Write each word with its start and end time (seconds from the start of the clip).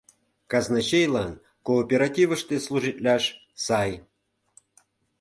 Казначейлан 0.51 1.31
кооперативыште 1.67 2.55
служитлаш 2.65 3.23
сай. 3.65 3.91